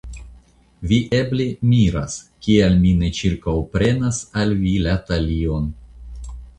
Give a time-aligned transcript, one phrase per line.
[0.91, 2.17] Vi eble miras,
[2.47, 5.75] kial mi ne ĉirkaŭprenas al vi la talion.